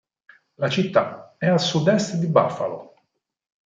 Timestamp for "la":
0.55-0.67